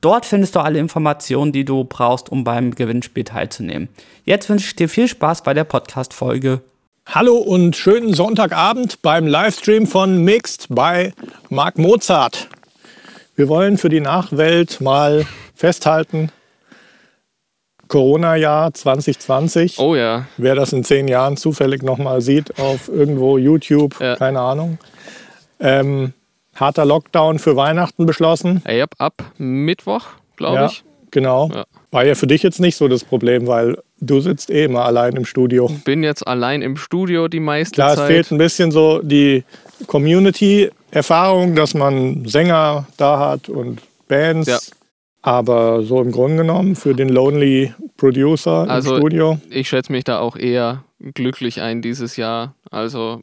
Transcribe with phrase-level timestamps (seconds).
[0.00, 3.88] Dort findest du alle Informationen, die du brauchst, um beim Gewinnspiel teilzunehmen.
[4.24, 6.60] Jetzt wünsche ich dir viel Spaß bei der Podcast-Folge.
[7.06, 11.12] Hallo und schönen Sonntagabend beim Livestream von Mixed bei
[11.48, 12.48] Marc Mozart.
[13.34, 16.30] Wir wollen für die Nachwelt mal festhalten,
[17.88, 19.80] Corona-Jahr 2020.
[19.80, 20.26] Oh ja.
[20.36, 24.14] Wer das in zehn Jahren zufällig nochmal sieht auf irgendwo YouTube, ja.
[24.14, 24.78] keine Ahnung.
[25.58, 26.12] Ähm,
[26.60, 28.62] harter Lockdown für Weihnachten beschlossen.
[28.68, 30.84] Ja, ab Mittwoch, glaube ja, ich.
[31.10, 31.50] Genau.
[31.54, 31.64] Ja.
[31.90, 35.16] War ja für dich jetzt nicht so das Problem, weil du sitzt eh immer allein
[35.16, 35.68] im Studio.
[35.70, 38.04] Ich bin jetzt allein im Studio die meiste Klar, Zeit.
[38.04, 39.44] es fehlt ein bisschen so die
[39.86, 44.48] Community-Erfahrung, dass man Sänger da hat und Bands.
[44.48, 44.58] Ja.
[45.22, 49.38] Aber so im Grunde genommen für den Lonely Producer also im Studio.
[49.50, 52.54] Ich schätze mich da auch eher glücklich ein dieses Jahr.
[52.70, 53.20] Also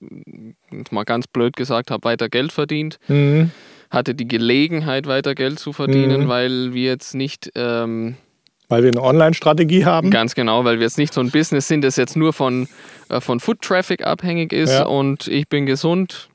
[0.92, 2.98] mal ganz blöd gesagt, habe weiter Geld verdient.
[3.08, 3.52] Mhm.
[3.90, 6.28] Hatte die Gelegenheit, weiter Geld zu verdienen, mhm.
[6.28, 7.52] weil wir jetzt nicht.
[7.56, 8.16] Ähm,
[8.68, 10.10] weil wir eine Online-Strategie haben.
[10.10, 12.68] Ganz genau, weil wir jetzt nicht so ein Business sind, das jetzt nur von,
[13.10, 14.86] äh, von Foot-Traffic abhängig ist ja.
[14.86, 16.30] und ich bin gesund.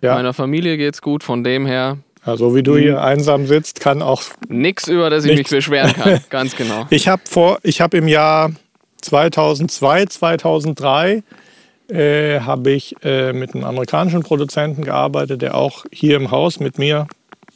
[0.00, 0.14] Ja.
[0.14, 3.04] Meiner Familie geht es gut, von dem her ja, so wie du hier hm.
[3.04, 4.22] einsam sitzt, kann auch.
[4.48, 6.20] Nichts, über das ich mich beschweren kann.
[6.30, 6.86] Ganz genau.
[6.90, 8.50] ich habe vor, ich habe im Jahr
[9.02, 11.22] 2002, 2003
[11.88, 16.78] äh, habe ich äh, mit einem amerikanischen Produzenten gearbeitet, der auch hier im Haus mit
[16.78, 17.06] mir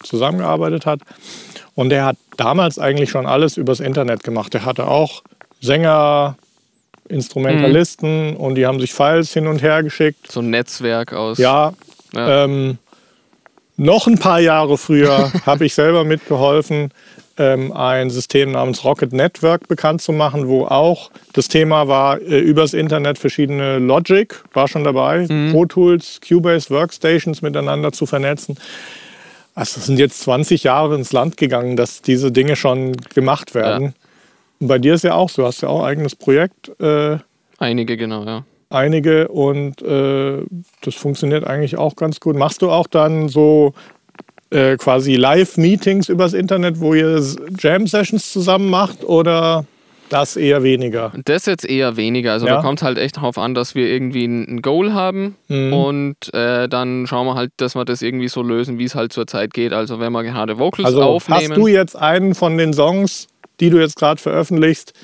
[0.02, 1.00] zusammengearbeitet hat.
[1.74, 4.54] Und der hat damals eigentlich schon alles übers Internet gemacht.
[4.54, 5.22] Der hatte auch
[5.60, 6.36] Sänger,
[7.08, 8.36] Instrumentalisten mhm.
[8.36, 10.30] und die haben sich Files hin und her geschickt.
[10.30, 11.38] So ein Netzwerk aus.
[11.38, 11.72] Ja.
[12.14, 12.44] ja.
[12.44, 12.78] Ähm,
[13.76, 16.92] noch ein paar Jahre früher habe ich selber mitgeholfen,
[17.40, 22.74] ein System namens Rocket Network bekannt zu machen, wo auch das Thema war, äh, übers
[22.74, 25.52] Internet verschiedene Logic, war schon dabei, mhm.
[25.52, 28.56] Pro Tools, Cubase, Workstations miteinander zu vernetzen.
[29.54, 33.84] Also es sind jetzt 20 Jahre ins Land gegangen, dass diese Dinge schon gemacht werden.
[33.84, 33.92] Ja.
[34.60, 36.70] Und bei dir ist ja auch so, du hast ja auch ein eigenes Projekt.
[36.80, 37.18] Äh,
[37.58, 40.44] Einige, genau, ja einige und äh,
[40.82, 42.36] das funktioniert eigentlich auch ganz gut.
[42.36, 43.74] Machst du auch dann so
[44.50, 47.22] äh, quasi Live-Meetings übers Internet, wo ihr
[47.58, 49.64] Jam-Sessions zusammen macht oder
[50.10, 51.12] das eher weniger?
[51.24, 52.32] Das jetzt eher weniger.
[52.32, 52.56] Also ja.
[52.56, 55.72] da kommt halt echt darauf an, dass wir irgendwie ein Goal haben mhm.
[55.72, 59.12] und äh, dann schauen wir halt, dass wir das irgendwie so lösen, wie es halt
[59.12, 59.72] zur Zeit geht.
[59.72, 61.50] Also wenn wir gerade Vocals also aufnehmen.
[61.50, 63.28] Hast du jetzt einen von den Songs,
[63.60, 64.94] die du jetzt gerade veröffentlichst,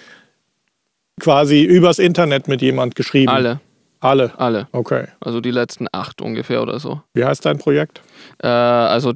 [1.21, 3.31] quasi übers Internet mit jemand geschrieben?
[3.31, 3.61] Alle.
[4.07, 4.33] Alle?
[4.39, 4.69] Alle.
[4.71, 5.07] Okay.
[5.21, 7.01] Also die letzten acht ungefähr oder so.
[7.15, 8.03] Wie heißt dein Projekt?
[8.41, 9.15] Äh, also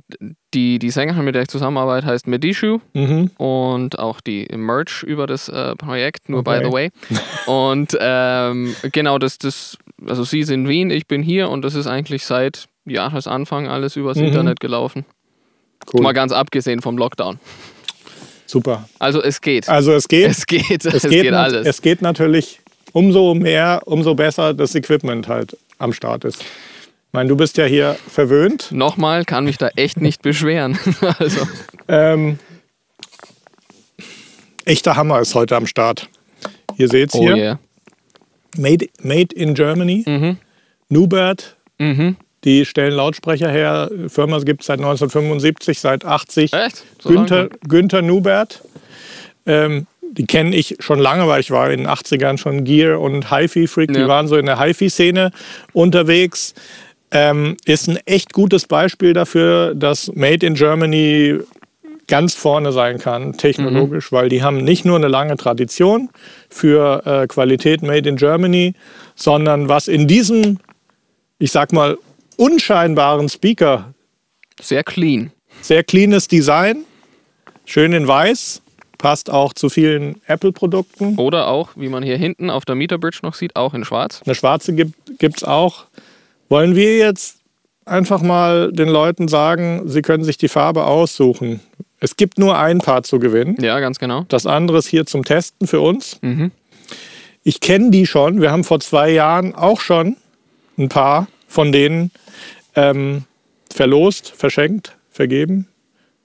[0.53, 3.31] die, die Sängerin, mit der ich zusammenarbeite, heißt Medishu mhm.
[3.37, 6.59] und auch die Merch über das äh, Projekt, nur okay.
[6.59, 6.91] by the way.
[7.47, 11.77] und ähm, genau, das, das, also sie ist in Wien, ich bin hier und das
[11.77, 14.25] ist eigentlich seit Jahresanfang alles übers mhm.
[14.25, 15.05] Internet gelaufen.
[15.93, 16.03] Cool.
[16.03, 17.39] Mal ganz abgesehen vom Lockdown.
[18.47, 18.89] Super.
[18.99, 19.69] Also es geht.
[19.69, 20.29] Also es geht.
[20.29, 20.85] Es geht.
[20.85, 21.65] Es, es geht, geht alles.
[21.65, 22.61] Es geht natürlich
[22.93, 26.41] umso mehr, umso besser das Equipment halt am Start ist.
[26.41, 28.71] Ich meine, du bist ja hier verwöhnt.
[28.71, 30.79] Nochmal, kann mich da echt nicht beschweren.
[31.19, 31.47] also.
[31.89, 32.39] ähm,
[34.65, 36.09] echter Hammer ist heute am Start.
[36.77, 37.37] Ihr seht es oh hier.
[37.37, 37.59] Yeah.
[38.57, 40.05] Made, made in Germany.
[40.07, 40.37] Mhm.
[40.89, 41.57] Nubert.
[41.79, 42.17] Mhm.
[42.45, 43.91] Die stellen Lautsprecher her.
[44.09, 46.53] Firma gibt es seit 1975, seit 80.
[46.53, 46.85] Echt?
[47.01, 48.63] So Günther, Günther Nubert.
[49.47, 49.87] Ähm,
[50.21, 53.91] die kenne ich schon lange, weil ich war in den 80ern schon Gear und HiFi-Freak.
[53.91, 54.03] Ja.
[54.03, 55.31] Die waren so in der HiFi-Szene
[55.73, 56.53] unterwegs.
[57.11, 61.39] Ähm, ist ein echt gutes Beispiel dafür, dass Made in Germany
[62.07, 64.17] ganz vorne sein kann, technologisch, mhm.
[64.17, 66.11] weil die haben nicht nur eine lange Tradition
[66.51, 68.75] für äh, Qualität Made in Germany,
[69.15, 70.59] sondern was in diesem,
[71.39, 71.97] ich sag mal,
[72.37, 73.95] unscheinbaren Speaker.
[74.61, 75.33] Sehr clean.
[75.63, 76.85] Sehr cleanes Design.
[77.65, 78.61] Schön in weiß.
[79.01, 81.17] Passt auch zu vielen Apple-Produkten.
[81.17, 84.21] Oder auch, wie man hier hinten auf der Meterbridge noch sieht, auch in schwarz.
[84.27, 85.87] Eine schwarze gibt es auch.
[86.51, 87.39] Wollen wir jetzt
[87.87, 91.61] einfach mal den Leuten sagen, sie können sich die Farbe aussuchen.
[91.99, 93.57] Es gibt nur ein Paar zu gewinnen.
[93.63, 94.27] Ja, ganz genau.
[94.29, 96.19] Das andere ist hier zum Testen für uns.
[96.21, 96.51] Mhm.
[97.43, 98.43] Ich kenne die schon.
[98.43, 100.19] Wir haben vor zwei Jahren auch schon
[100.77, 102.11] ein paar von denen
[102.77, 103.25] ähm,
[103.73, 105.69] verlost, verschenkt, vergeben.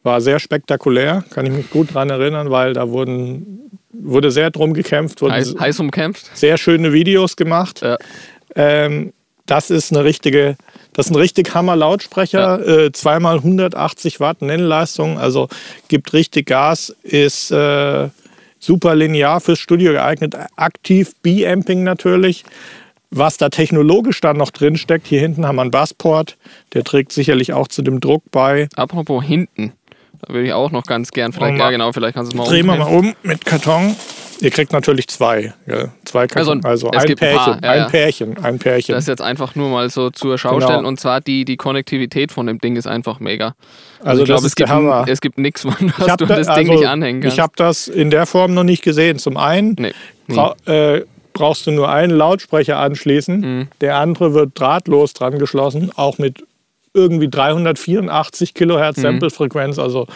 [0.05, 4.73] War sehr spektakulär, kann ich mich gut daran erinnern, weil da wurden wurde sehr drum
[4.73, 5.21] gekämpft.
[5.21, 6.29] Heiß, heiß umkämpft.
[6.37, 7.81] Sehr schöne Videos gemacht.
[7.81, 7.97] Ja.
[8.55, 9.13] Ähm,
[9.45, 10.57] das ist eine richtige,
[10.93, 12.65] das ist ein richtig Hammer-Lautsprecher.
[12.65, 12.85] Ja.
[12.85, 15.49] Äh, zweimal 180 Watt Nennleistung, also
[15.87, 18.09] gibt richtig Gas, ist äh,
[18.59, 22.43] super linear fürs Studio geeignet, aktiv B-Amping natürlich.
[23.11, 26.37] Was da technologisch dann noch drin steckt, hier hinten haben wir einen Bassport,
[26.73, 28.67] der trägt sicherlich auch zu dem Druck bei.
[28.75, 29.73] Apropos hinten,
[30.27, 32.49] da würde ich auch noch ganz gern, vielleicht, ja genau, vielleicht kannst du es mal
[32.49, 33.95] Drehen wir mal um mit Karton.
[34.41, 35.53] Ihr kriegt natürlich zwei.
[35.65, 38.93] Ja, zwei Karton, also, also ein Pärchen, ein, ja, ein Pärchen, ein Pärchen.
[38.93, 40.67] Das ist jetzt einfach nur mal so zur Schau genau.
[40.67, 40.85] stellen.
[40.85, 43.55] Und zwar die, die Konnektivität von dem Ding ist einfach mega.
[43.99, 46.73] Also, also ich glaube, es, gibt, es gibt nichts, man was du das Ding also,
[46.73, 47.37] nicht anhängen kannst.
[47.37, 49.19] Ich habe das in der Form noch nicht gesehen.
[49.19, 49.93] Zum einen nee,
[50.27, 53.39] bra äh, brauchst du nur einen Lautsprecher anschließen.
[53.39, 53.67] Mhm.
[53.81, 56.43] Der andere wird drahtlos dran geschlossen, auch mit
[56.95, 59.01] irgendwie 384 Kilohertz mhm.
[59.01, 60.07] Sample-Frequenz, also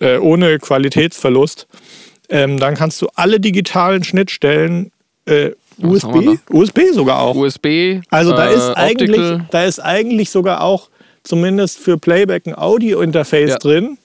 [0.00, 1.66] äh, ohne Qualitätsverlust.
[2.28, 4.92] Ähm, dann kannst du alle digitalen Schnittstellen
[5.24, 7.36] äh, USB, USB sogar auch.
[7.36, 8.00] USB.
[8.10, 10.90] Also da äh, ist eigentlich, da ist eigentlich sogar auch
[11.22, 13.58] zumindest für Playback ein Audio-Interface ja.
[13.58, 13.98] drin.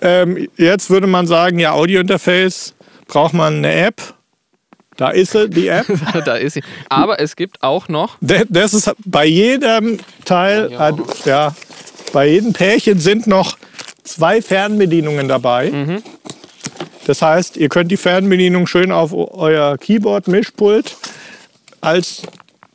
[0.00, 2.74] Ähm, jetzt würde man sagen, ja, Audio-Interface
[3.08, 4.14] braucht man eine App.
[4.98, 5.86] Da ist sie, die App.
[6.26, 6.62] da ist sie.
[6.88, 8.18] Aber es gibt auch noch.
[8.20, 10.70] Das ist bei jedem Teil,
[11.24, 11.54] ja,
[12.12, 13.56] bei jedem Pärchen sind noch
[14.02, 15.70] zwei Fernbedienungen dabei.
[15.70, 16.02] Mhm.
[17.06, 20.96] Das heißt, ihr könnt die Fernbedienung schön auf euer Keyboard-Mischpult
[21.80, 22.22] als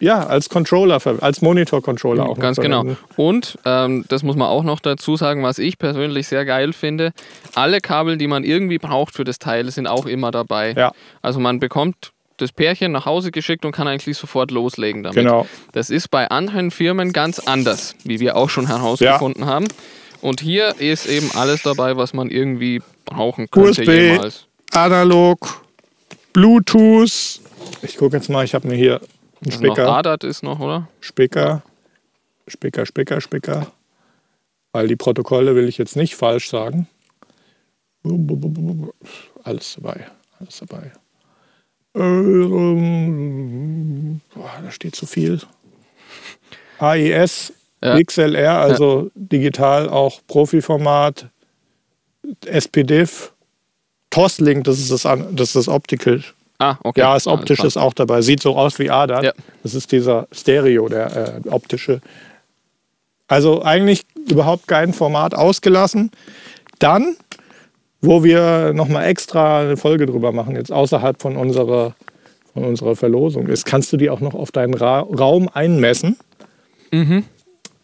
[0.03, 2.37] ja, als Controller, als Monitor-Controller auch.
[2.37, 2.85] Ganz genau.
[3.15, 7.13] Und ähm, das muss man auch noch dazu sagen, was ich persönlich sehr geil finde:
[7.55, 10.73] alle Kabel, die man irgendwie braucht für das Teil, sind auch immer dabei.
[10.73, 10.91] Ja.
[11.21, 15.15] Also man bekommt das Pärchen nach Hause geschickt und kann eigentlich sofort loslegen damit.
[15.15, 15.47] Genau.
[15.71, 19.47] Das ist bei anderen Firmen ganz anders, wie wir auch schon herausgefunden ja.
[19.47, 19.67] haben.
[20.21, 24.47] Und hier ist eben alles dabei, was man irgendwie brauchen könnte USB, jemals.
[24.71, 25.63] Analog,
[26.33, 27.39] Bluetooth.
[27.81, 28.99] Ich gucke jetzt mal, ich habe mir hier
[29.43, 29.85] einen Spicker.
[29.85, 30.87] Noch ADAT ist noch, oder?
[30.99, 31.63] Spicker,
[32.47, 33.67] Spicker, Spicker, Spicker.
[34.71, 36.87] Weil die Protokolle will ich jetzt nicht falsch sagen.
[39.43, 40.07] Alles dabei,
[40.39, 40.91] alles dabei.
[41.93, 42.03] Boah,
[44.63, 45.39] da steht zu viel.
[46.79, 47.53] AES,
[47.83, 48.01] ja.
[48.01, 49.11] XLR, also ja.
[49.15, 51.27] digital auch Profiformat,
[52.45, 53.33] SPDIF,
[54.09, 56.23] Toslink, das ist das, das, ist das Optical.
[56.59, 57.01] Ah, okay.
[57.01, 58.21] Ja, das optische ist auch dabei.
[58.21, 59.23] Sieht so aus wie ADAT.
[59.23, 59.33] Ja.
[59.63, 62.01] Das ist dieser Stereo, der äh, optische.
[63.27, 66.11] Also eigentlich überhaupt kein Format ausgelassen.
[66.79, 67.15] Dann,
[68.01, 71.95] wo wir nochmal extra eine Folge drüber machen, jetzt außerhalb von unserer,
[72.53, 76.17] von unserer Verlosung ist, kannst du die auch noch auf deinen Ra Raum einmessen.
[76.91, 77.23] Mhm.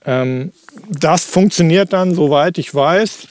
[0.06, 0.51] Ähm,
[0.89, 3.27] das funktioniert dann, soweit ich weiß,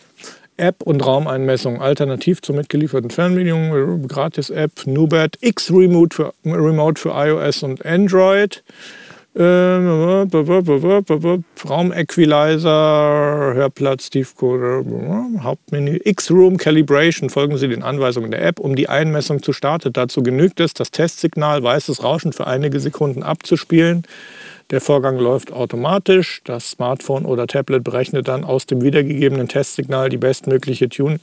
[0.58, 7.86] App und Raumeinmessung alternativ zur mitgelieferten Fernbedienung, Gratis-App, Nubert, X-Remote für, Remote für iOS und
[7.86, 8.62] Android.
[11.68, 14.84] Raumequalizer, Hörplatz, Tiefcode,
[15.40, 17.30] Hauptmenü, X-Room Calibration.
[17.30, 19.92] Folgen Sie den Anweisungen der App, um die Einmessung zu starten.
[19.92, 24.02] Dazu genügt es, das Testsignal weißes Rauschen für einige Sekunden abzuspielen.
[24.70, 26.42] Der Vorgang läuft automatisch.
[26.44, 31.20] Das Smartphone oder Tablet berechnet dann aus dem wiedergegebenen Testsignal die bestmögliche Tune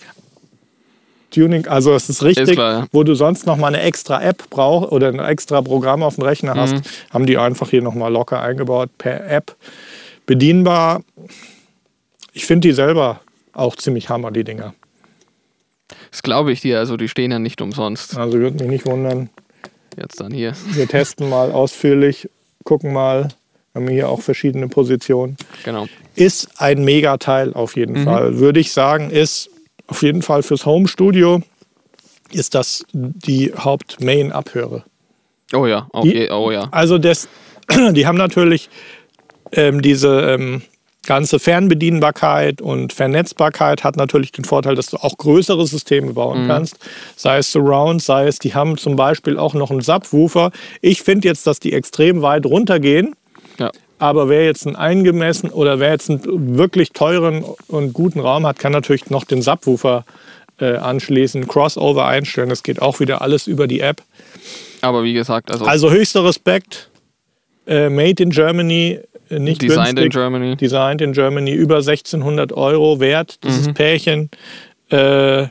[1.32, 2.88] Tuning, also es ist richtig, ist klar, ja.
[2.92, 6.24] wo du sonst noch mal eine extra App brauchst oder ein extra Programm auf dem
[6.24, 6.82] Rechner hast, mhm.
[7.10, 9.56] haben die einfach hier noch mal locker eingebaut per App
[10.26, 11.04] bedienbar.
[12.32, 13.20] Ich finde die selber
[13.54, 14.74] auch ziemlich hammer, die Dinger.
[16.10, 18.18] Das glaube ich dir, also die stehen ja nicht umsonst.
[18.18, 19.30] Also würde mich nicht wundern.
[19.98, 20.54] Jetzt dann hier.
[20.72, 22.30] Wir testen mal ausführlich
[22.66, 23.30] gucken mal.
[23.72, 25.38] Wir haben hier auch verschiedene Positionen.
[25.64, 25.88] Genau.
[26.16, 28.04] Ist ein Megateil auf jeden mhm.
[28.04, 28.40] Fall.
[28.40, 29.50] Würde ich sagen, ist
[29.88, 31.42] auf jeden Fall fürs Home Studio
[32.32, 34.84] ist das die Haupt-Main-Abhöre.
[35.54, 36.68] Oh ja, okay, oh ja.
[36.72, 37.30] Also das,
[37.92, 38.70] die haben natürlich
[39.52, 40.64] ähm, diese ähm,
[41.06, 46.48] ganze Fernbedienbarkeit und Vernetzbarkeit hat natürlich den Vorteil, dass du auch größere Systeme bauen mhm.
[46.48, 46.78] kannst.
[47.16, 50.52] Sei es Surround, sei es, die haben zum Beispiel auch noch einen Subwoofer.
[50.82, 53.16] Ich finde jetzt, dass die extrem weit runtergehen.
[53.60, 53.72] Ja.
[53.98, 58.60] Aber wer jetzt einen eingemessen oder wer jetzt einen wirklich teuren und guten Raum hat,
[58.60, 60.04] kann natürlich noch den Subwoofer
[60.60, 62.50] äh, anschließen, Crossover einstellen.
[62.50, 64.02] Das geht auch wieder alles über die App.
[64.82, 65.66] Aber wie gesagt, also.
[65.66, 66.90] Also höchster Respekt.
[67.68, 70.06] Äh, Made in Germany nicht Designed günstig.
[70.06, 70.56] in Germany.
[70.56, 73.74] Designed in Germany, über 1600 Euro wert, dieses mhm.
[73.74, 74.30] Pärchen.
[74.90, 75.48] Äh,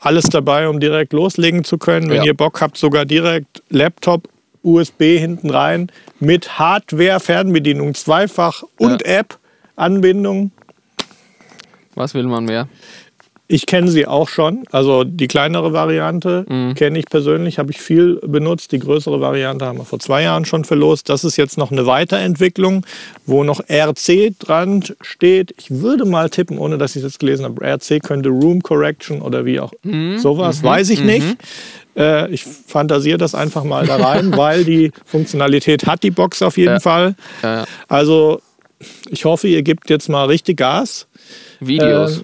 [0.00, 2.10] alles dabei, um direkt loslegen zu können.
[2.10, 2.24] Wenn ja.
[2.24, 4.28] ihr Bock habt, sogar direkt Laptop,
[4.62, 5.90] USB hinten rein
[6.20, 9.20] mit Hardware-Fernbedienung, zweifach und ja.
[9.20, 10.52] App-Anbindung.
[11.94, 12.68] Was will man mehr?
[13.46, 14.64] Ich kenne sie auch schon.
[14.72, 16.74] Also die kleinere Variante mhm.
[16.74, 18.72] kenne ich persönlich, habe ich viel benutzt.
[18.72, 21.10] Die größere Variante haben wir vor zwei Jahren schon verlost.
[21.10, 22.86] Das ist jetzt noch eine Weiterentwicklung,
[23.26, 25.54] wo noch RC dran steht.
[25.58, 29.20] Ich würde mal tippen, ohne dass ich es jetzt gelesen habe, RC könnte Room Correction
[29.20, 30.18] oder wie auch mhm.
[30.18, 30.66] sowas, mhm.
[30.66, 31.06] weiß ich mhm.
[31.06, 31.36] nicht.
[31.98, 36.56] Äh, ich fantasiere das einfach mal da rein, weil die Funktionalität hat die Box auf
[36.56, 36.80] jeden ja.
[36.80, 37.14] Fall.
[37.42, 37.66] Ja.
[37.88, 38.40] Also
[39.10, 41.06] ich hoffe, ihr gebt jetzt mal richtig Gas.
[41.60, 42.20] Videos.
[42.20, 42.22] Äh,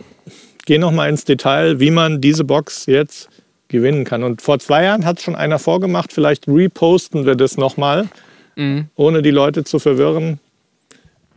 [0.71, 3.29] gehe noch mal ins Detail, wie man diese Box jetzt
[3.67, 4.23] gewinnen kann.
[4.23, 6.13] Und vor zwei Jahren hat es schon einer vorgemacht.
[6.13, 8.09] Vielleicht reposten wir das noch mal,
[8.55, 8.87] mhm.
[8.95, 10.39] ohne die Leute zu verwirren.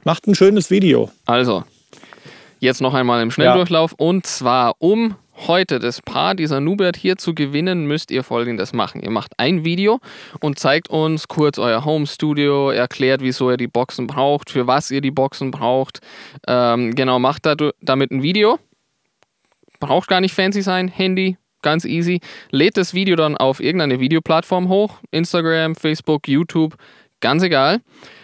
[0.04, 1.10] Macht ein schönes Video.
[1.26, 1.64] Also,
[2.60, 3.96] jetzt noch einmal im Schnelldurchlauf.
[3.98, 4.06] Ja.
[4.06, 5.16] Und zwar, um
[5.48, 9.02] heute das Paar dieser Nubert hier zu gewinnen, müsst ihr folgendes machen.
[9.02, 10.00] Ihr macht ein Video
[10.42, 14.92] und zeigt uns kurz euer Home Studio, erklärt, wieso ihr die Boxen braucht, für was
[14.92, 16.02] ihr die Boxen braucht.
[16.48, 17.48] Ähm, genau, macht
[17.82, 18.60] damit ein Video
[19.84, 22.22] braucht gar nicht fancy sein, Handy, ganz easy.
[22.52, 26.76] Lädt das Video dann auf irgendeine Videoplattform hoch, Instagram, Facebook, YouTube,
[27.20, 27.82] ganz egal.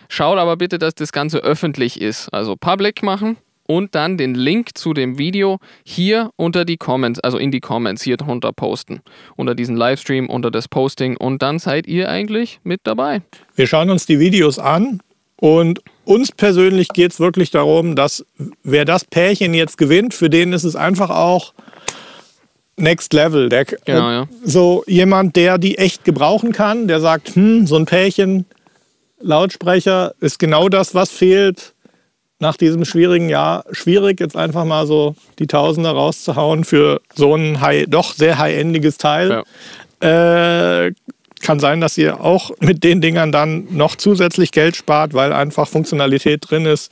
[0.08, 3.36] Schaut aber bitte, dass das Ganze öffentlich ist, also public machen
[3.68, 8.01] und dann den Link zu dem Video hier unter die Comments, also in die Comments
[8.01, 9.01] hier drunter posten.
[9.36, 13.22] Unter diesen Livestream, unter das Posting und dann seid ihr eigentlich mit dabei.
[13.56, 15.01] Wir schauen uns die Videos an
[15.36, 18.25] und uns persönlich geht es wirklich darum, dass
[18.63, 21.54] wer das Pärchen jetzt gewinnt, für den ist es einfach auch
[22.78, 23.48] Next Level.
[23.50, 24.28] Der, genau, ja.
[24.44, 28.46] So jemand, der die echt gebrauchen kann, der sagt, hm, so ein Pärchen,
[29.20, 31.75] Lautsprecher ist genau das, was fehlt
[32.39, 33.66] nach diesem schwierigen Jahr.
[33.72, 38.98] Schwierig, jetzt einfach mal so die Tausender rauszuhauen für so ein high, doch sehr high-endiges
[38.98, 39.44] Teil.
[40.01, 40.86] Ja.
[40.88, 40.94] Äh,
[41.41, 45.67] kann sein, dass ihr auch mit den Dingern dann noch zusätzlich Geld spart, weil einfach
[45.67, 46.91] Funktionalität drin ist,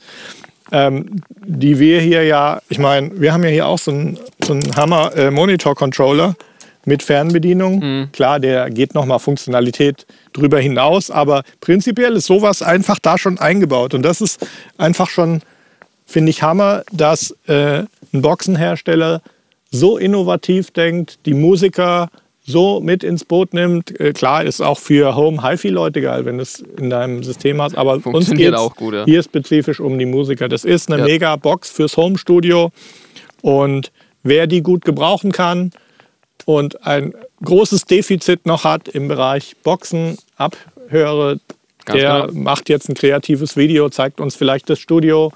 [0.72, 4.52] ähm, die wir hier ja, ich meine, wir haben ja hier auch so einen, so
[4.52, 6.34] einen Hammer-Monitor-Controller
[6.84, 7.78] mit Fernbedienung.
[7.78, 8.12] Mhm.
[8.12, 13.94] Klar, der geht nochmal Funktionalität drüber hinaus, aber prinzipiell ist sowas einfach da schon eingebaut.
[13.94, 15.42] Und das ist einfach schon,
[16.06, 19.22] finde ich, Hammer, dass äh, ein Boxenhersteller
[19.70, 22.08] so innovativ denkt, die Musiker
[22.48, 23.98] so mit ins Boot nimmt.
[24.00, 27.76] Äh, klar, ist auch für Home HiFi-Leute geil, wenn du es in deinem System hast,
[27.76, 29.04] aber uns geht auch gut, ja.
[29.04, 30.48] hier spezifisch um die Musiker.
[30.48, 31.04] Das ist eine ja.
[31.06, 32.70] mega Box fürs Home-Studio
[33.42, 35.72] und wer die gut gebrauchen kann
[36.46, 37.12] und ein
[37.44, 41.40] großes Defizit noch hat im Bereich Boxen, Abhöre,
[41.84, 42.32] Ganz der klar.
[42.32, 45.32] macht jetzt ein kreatives Video, zeigt uns vielleicht das Studio,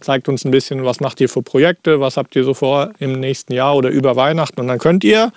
[0.00, 3.20] zeigt uns ein bisschen, was macht ihr für Projekte, was habt ihr so vor im
[3.20, 5.30] nächsten Jahr oder über Weihnachten und dann könnt ihr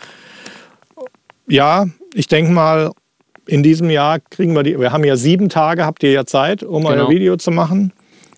[1.47, 2.91] ja, ich denke mal,
[3.45, 4.79] in diesem Jahr kriegen wir die.
[4.79, 6.95] Wir haben ja sieben Tage, habt ihr ja Zeit, um genau.
[6.95, 7.93] euer Video zu machen.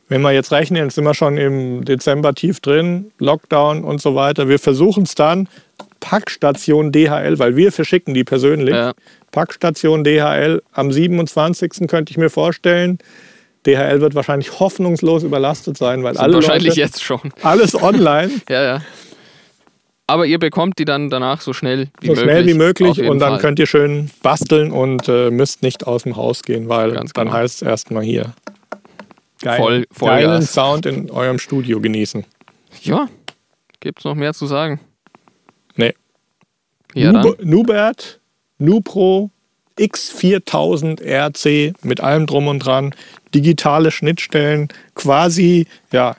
[0.08, 4.16] Wenn wir jetzt rechnen, jetzt sind wir schon im Dezember tief drin, Lockdown und so
[4.16, 4.48] weiter.
[4.48, 5.48] Wir versuchen es dann.
[6.00, 8.74] Packstation DHL, weil wir verschicken die persönlich.
[8.74, 8.94] Ja.
[9.32, 11.88] Packstation DHL am 27.
[11.88, 13.00] könnte ich mir vorstellen.
[13.68, 17.20] DHL wird wahrscheinlich hoffnungslos überlastet sein, weil alle wahrscheinlich Leute, jetzt schon.
[17.44, 18.32] Alles online.
[18.50, 18.82] ja, ja.
[20.10, 22.18] Aber ihr bekommt die dann danach so schnell wie so möglich.
[22.18, 23.42] So schnell wie möglich und dann Fall.
[23.42, 27.28] könnt ihr schön basteln und äh, müsst nicht aus dem Haus gehen, weil Ganz dann
[27.28, 27.38] genau.
[27.38, 28.34] heißt es erstmal hier
[29.44, 30.54] geil, voll, voll geilen Gas.
[30.54, 32.26] Sound in eurem Studio genießen.
[32.82, 33.08] Ja,
[33.80, 34.80] gibt es noch mehr zu sagen?
[35.76, 35.94] Nee.
[36.96, 38.20] Ja, Nub Nubert,
[38.58, 39.30] Nupro,
[39.78, 42.96] X4000 RC mit allem drum und dran,
[43.36, 46.16] digitale Schnittstellen, quasi ja,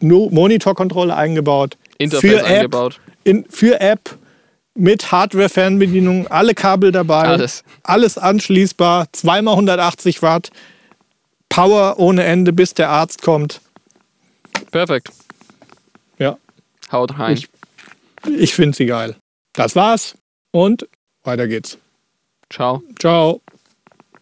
[0.00, 1.78] Monitorkontrolle eingebaut.
[2.00, 4.16] Interface für eingebaut in, für App
[4.74, 10.50] mit Hardware-Fernbedienung, alle Kabel dabei, alles, alles anschließbar, zweimal 180 Watt,
[11.48, 13.60] Power ohne Ende, bis der Arzt kommt.
[14.70, 15.10] Perfekt.
[16.18, 16.38] Ja.
[16.90, 17.36] Haut rein.
[17.36, 17.48] Ich,
[18.26, 19.16] ich finde sie geil.
[19.52, 20.14] Das war's
[20.52, 20.88] und
[21.24, 21.76] weiter geht's.
[22.48, 22.82] Ciao.
[22.98, 23.42] Ciao.